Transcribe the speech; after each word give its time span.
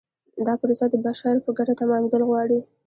دا 0.45 0.53
پروسه 0.61 0.85
د 0.89 0.95
بشر 1.05 1.35
په 1.45 1.49
ګټه 1.57 1.73
تمامیدل 1.81 2.21
غواړي. 2.29 2.59